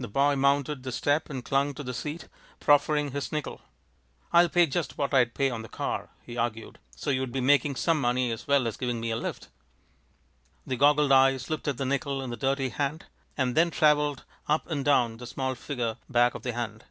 [0.00, 2.26] The boy mounted the step and clung to the seat,
[2.58, 3.60] proffering his nickel.
[4.32, 7.76] "I'll pay just what I'd pay on the car," he argued, "so you'd be making
[7.76, 9.48] some money as well as giving me a lift."
[10.66, 13.04] The goggled eyes looked at the nickel in the dirty hand,
[13.36, 16.84] and then traveled up and down the small figure back of the hand.